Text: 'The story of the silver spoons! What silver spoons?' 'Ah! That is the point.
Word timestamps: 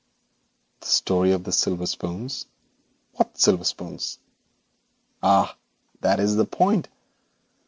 'The 0.79 0.87
story 0.87 1.31
of 1.31 1.43
the 1.43 1.51
silver 1.51 1.85
spoons! 1.85 2.47
What 3.11 3.37
silver 3.37 3.63
spoons?' 3.63 4.17
'Ah! 5.21 5.55
That 5.99 6.19
is 6.19 6.37
the 6.37 6.45
point. 6.45 6.87